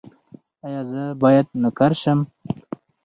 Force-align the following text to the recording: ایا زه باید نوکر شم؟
ایا 0.65 0.81
زه 0.91 1.03
باید 1.21 1.47
نوکر 1.61 1.91
شم؟ 2.01 2.19